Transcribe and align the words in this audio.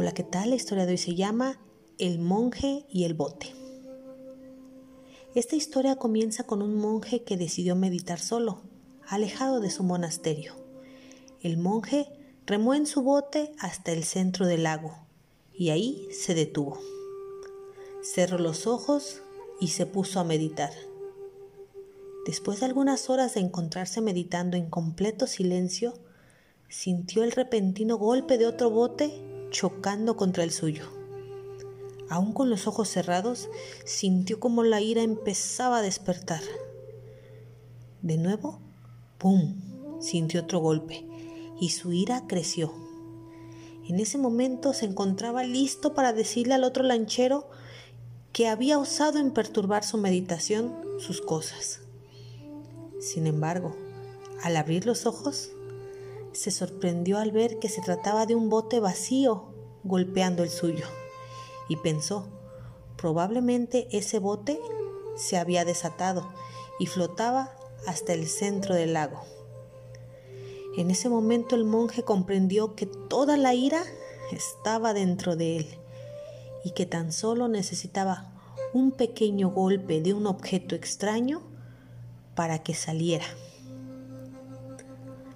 Hola, 0.00 0.12
¿qué 0.12 0.22
tal? 0.22 0.50
La 0.50 0.54
historia 0.54 0.86
de 0.86 0.92
hoy 0.92 0.98
se 0.98 1.16
llama 1.16 1.58
El 1.98 2.20
monje 2.20 2.86
y 2.88 3.02
el 3.02 3.14
bote. 3.14 3.52
Esta 5.34 5.56
historia 5.56 5.96
comienza 5.96 6.44
con 6.44 6.62
un 6.62 6.76
monje 6.76 7.24
que 7.24 7.36
decidió 7.36 7.74
meditar 7.74 8.20
solo, 8.20 8.62
alejado 9.08 9.58
de 9.58 9.70
su 9.70 9.82
monasterio. 9.82 10.54
El 11.42 11.58
monje 11.58 12.06
remó 12.46 12.74
en 12.74 12.86
su 12.86 13.02
bote 13.02 13.50
hasta 13.58 13.90
el 13.90 14.04
centro 14.04 14.46
del 14.46 14.62
lago 14.62 14.96
y 15.52 15.70
ahí 15.70 16.06
se 16.12 16.36
detuvo. 16.36 16.78
Cerró 18.00 18.38
los 18.38 18.68
ojos 18.68 19.22
y 19.60 19.68
se 19.68 19.84
puso 19.84 20.20
a 20.20 20.24
meditar. 20.24 20.70
Después 22.28 22.60
de 22.60 22.66
algunas 22.66 23.08
horas 23.08 23.32
de 23.32 23.40
encontrarse 23.40 24.02
meditando 24.02 24.58
en 24.58 24.68
completo 24.68 25.26
silencio, 25.26 25.94
sintió 26.68 27.24
el 27.24 27.32
repentino 27.32 27.96
golpe 27.96 28.36
de 28.36 28.44
otro 28.44 28.68
bote 28.68 29.48
chocando 29.48 30.18
contra 30.18 30.44
el 30.44 30.50
suyo. 30.50 30.84
Aún 32.10 32.34
con 32.34 32.50
los 32.50 32.66
ojos 32.66 32.90
cerrados, 32.90 33.48
sintió 33.86 34.40
como 34.40 34.62
la 34.62 34.82
ira 34.82 35.00
empezaba 35.00 35.78
a 35.78 35.82
despertar. 35.82 36.42
De 38.02 38.18
nuevo, 38.18 38.60
¡pum! 39.16 39.54
sintió 39.98 40.42
otro 40.42 40.58
golpe 40.58 41.06
y 41.58 41.70
su 41.70 41.94
ira 41.94 42.24
creció. 42.26 42.74
En 43.88 44.00
ese 44.00 44.18
momento 44.18 44.74
se 44.74 44.84
encontraba 44.84 45.44
listo 45.44 45.94
para 45.94 46.12
decirle 46.12 46.52
al 46.52 46.64
otro 46.64 46.82
lanchero 46.82 47.48
que 48.34 48.48
había 48.48 48.78
osado 48.78 49.18
en 49.18 49.30
perturbar 49.30 49.82
su 49.82 49.96
meditación 49.96 50.74
sus 50.98 51.22
cosas. 51.22 51.87
Sin 53.00 53.26
embargo, 53.26 53.74
al 54.42 54.56
abrir 54.56 54.86
los 54.86 55.06
ojos, 55.06 55.50
se 56.32 56.50
sorprendió 56.50 57.18
al 57.18 57.32
ver 57.32 57.58
que 57.58 57.68
se 57.68 57.82
trataba 57.82 58.26
de 58.26 58.34
un 58.34 58.48
bote 58.48 58.80
vacío 58.80 59.52
golpeando 59.84 60.42
el 60.42 60.50
suyo 60.50 60.86
y 61.68 61.76
pensó, 61.76 62.28
probablemente 62.96 63.88
ese 63.90 64.18
bote 64.18 64.60
se 65.16 65.36
había 65.36 65.64
desatado 65.64 66.28
y 66.78 66.86
flotaba 66.86 67.54
hasta 67.86 68.12
el 68.12 68.28
centro 68.28 68.74
del 68.74 68.92
lago. 68.92 69.22
En 70.76 70.90
ese 70.90 71.08
momento 71.08 71.56
el 71.56 71.64
monje 71.64 72.02
comprendió 72.02 72.74
que 72.74 72.86
toda 72.86 73.36
la 73.36 73.54
ira 73.54 73.82
estaba 74.30 74.94
dentro 74.94 75.34
de 75.34 75.56
él 75.56 75.66
y 76.64 76.70
que 76.72 76.86
tan 76.86 77.12
solo 77.12 77.48
necesitaba 77.48 78.32
un 78.72 78.92
pequeño 78.92 79.50
golpe 79.50 80.00
de 80.00 80.12
un 80.12 80.26
objeto 80.26 80.74
extraño 80.74 81.42
para 82.38 82.60
que 82.60 82.72
saliera 82.72 83.24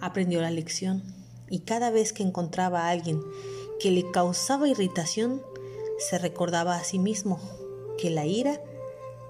aprendió 0.00 0.40
la 0.40 0.50
lección 0.50 1.04
y 1.48 1.60
cada 1.60 1.90
vez 1.90 2.12
que 2.12 2.24
encontraba 2.24 2.80
a 2.80 2.90
alguien 2.90 3.22
que 3.78 3.92
le 3.92 4.10
causaba 4.10 4.66
irritación, 4.66 5.40
se 6.00 6.18
recordaba 6.18 6.74
a 6.74 6.82
sí 6.82 6.98
mismo 6.98 7.38
que 7.98 8.10
la 8.10 8.26
ira 8.26 8.60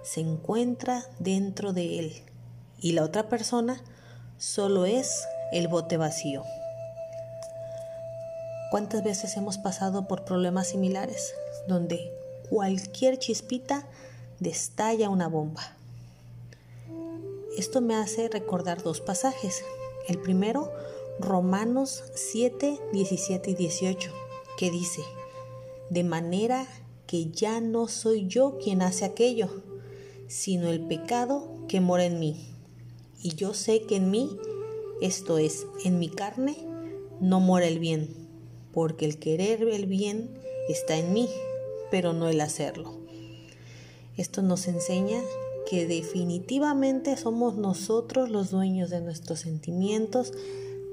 se 0.03 0.23
encuentra 0.23 1.05
dentro 1.19 1.75
de 1.75 1.99
él 1.99 2.23
y 2.81 2.93
la 2.93 3.05
otra 3.05 3.29
persona 3.29 3.85
solo 4.39 4.87
es 4.87 5.27
el 5.53 5.69
bote 5.69 5.99
vacío. 5.99 6.45
¿Cuántas 8.71 9.05
veces 9.05 9.37
hemos 9.37 9.59
pasado 9.59 10.09
por 10.09 10.25
problemas 10.25 10.69
similares 10.69 11.35
donde 11.67 12.11
cualquier 12.49 13.19
chispita 13.19 13.87
destalla 14.41 15.11
una 15.11 15.29
bomba? 15.29 15.78
Esto 17.59 17.81
me 17.81 17.97
hace 17.97 18.29
recordar 18.29 18.85
dos 18.85 19.01
pasajes 19.01 19.65
el 20.07 20.21
primero, 20.21 20.71
Romanos 21.19 22.05
7, 22.15 22.79
17 22.93 23.51
y 23.51 23.55
18, 23.57 24.13
que 24.57 24.71
dice, 24.71 25.03
de 25.91 26.05
manera 26.05 26.69
que 27.09 27.33
ya 27.33 27.61
no 27.61 27.89
soy 27.89 28.29
yo 28.29 28.59
quien 28.63 28.81
hace 28.81 29.05
aquello, 29.05 29.49
sino 30.29 30.69
el 30.69 30.87
pecado 30.87 31.67
que 31.67 31.81
mora 31.81 32.05
en 32.05 32.21
mí. 32.21 32.49
Y 33.25 33.35
yo 33.35 33.55
sé 33.55 33.83
que 33.83 33.97
en 33.97 34.13
mí, 34.13 34.39
esto 35.03 35.37
es, 35.37 35.67
en 35.85 35.99
mi 35.99 36.11
carne, 36.11 36.57
no 37.21 37.41
mora 37.41 37.67
el 37.67 37.81
bien, 37.81 38.29
porque 38.73 39.05
el 39.05 39.19
querer 39.19 39.63
el 39.63 39.87
bien 39.87 40.31
está 40.69 40.97
en 40.97 41.13
mí, 41.13 41.29
pero 41.91 42.13
no 42.13 42.29
el 42.29 42.41
hacerlo. 42.41 42.95
Esto 44.17 44.43
nos 44.43 44.69
enseña 44.69 45.21
que 45.69 45.87
definitivamente 45.87 47.15
somos 47.19 47.57
nosotros 47.57 48.31
los 48.31 48.51
dueños 48.51 48.89
de 48.89 49.03
nuestros 49.03 49.41
sentimientos, 49.41 50.33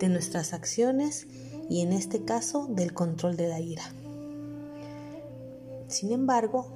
de 0.01 0.09
nuestras 0.09 0.51
acciones 0.51 1.27
y 1.69 1.79
en 1.79 1.93
este 1.93 2.25
caso 2.25 2.67
del 2.69 2.93
control 2.93 3.37
de 3.37 3.47
la 3.47 3.61
ira. 3.61 3.83
Sin 5.87 6.11
embargo, 6.11 6.67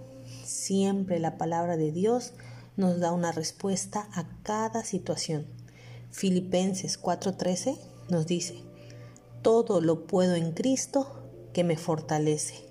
siempre 0.45 1.19
la 1.19 1.37
palabra 1.37 1.75
de 1.75 1.91
Dios 1.91 2.31
nos 2.77 3.01
da 3.01 3.11
una 3.11 3.33
respuesta 3.33 4.07
a 4.13 4.29
cada 4.43 4.85
situación. 4.85 5.45
Filipenses 6.09 6.97
4:13 6.97 7.77
nos 8.09 8.25
dice, 8.27 8.63
todo 9.41 9.81
lo 9.81 10.07
puedo 10.07 10.35
en 10.35 10.53
Cristo 10.53 11.21
que 11.51 11.65
me 11.65 11.75
fortalece. 11.75 12.68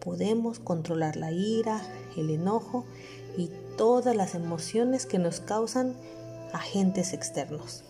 Podemos 0.00 0.58
controlar 0.58 1.16
la 1.16 1.30
ira, 1.32 1.82
el 2.16 2.30
enojo 2.30 2.86
y 3.36 3.50
todas 3.76 4.16
las 4.16 4.34
emociones 4.34 5.06
que 5.06 5.18
nos 5.18 5.40
causan 5.40 5.94
agentes 6.52 7.12
externos. 7.12 7.84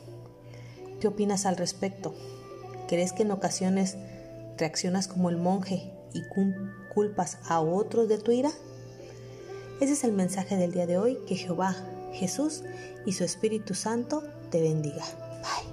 ¿Qué 1.00 1.08
opinas 1.08 1.46
al 1.46 1.56
respecto? 1.56 2.14
¿Crees 2.88 3.12
que 3.12 3.22
en 3.22 3.30
ocasiones 3.30 3.96
reaccionas 4.58 5.08
como 5.08 5.30
el 5.30 5.36
monje 5.36 5.92
y 6.12 6.22
culpas 6.92 7.38
a 7.48 7.60
otros 7.60 8.08
de 8.08 8.18
tu 8.18 8.32
ira? 8.32 8.50
Ese 9.80 9.94
es 9.94 10.04
el 10.04 10.12
mensaje 10.12 10.56
del 10.56 10.72
día 10.72 10.86
de 10.86 10.98
hoy. 10.98 11.18
Que 11.26 11.36
Jehová, 11.36 11.74
Jesús 12.12 12.62
y 13.06 13.12
su 13.12 13.24
Espíritu 13.24 13.74
Santo 13.74 14.22
te 14.50 14.60
bendiga. 14.60 15.04
Bye. 15.42 15.69